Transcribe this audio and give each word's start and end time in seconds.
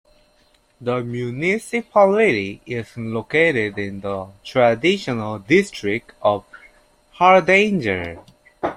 The 0.81 1.03
municipality 1.03 2.59
is 2.65 2.97
located 2.97 3.77
in 3.77 4.01
the 4.01 4.29
traditional 4.43 5.37
district 5.37 6.13
of 6.23 6.43
Hardanger. 7.19 8.17